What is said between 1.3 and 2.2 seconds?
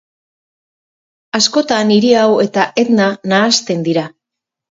Askotan hiri